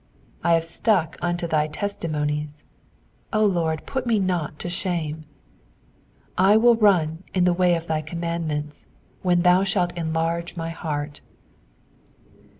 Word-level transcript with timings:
31 0.41 0.49
I 0.49 0.53
have 0.55 0.63
stuck 0.63 1.17
unto 1.21 1.45
thy 1.45 1.67
testimonies: 1.67 2.63
O 3.31 3.45
Lord, 3.45 3.85
put 3.85 4.07
me 4.07 4.17
not 4.17 4.57
to 4.57 4.67
shame. 4.67 5.25
32 6.37 6.37
I 6.39 6.57
will 6.57 6.75
run 6.75 7.23
the 7.35 7.53
way 7.53 7.75
of 7.75 7.85
thy 7.85 8.01
commandments, 8.01 8.87
when 9.21 9.43
thou 9.43 9.63
shalt 9.63 9.95
enlarge 9.95 10.57
my 10.57 10.71
heart. 10.71 11.21